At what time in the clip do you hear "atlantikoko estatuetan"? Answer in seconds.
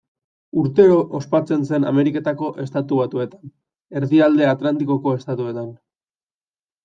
4.53-5.69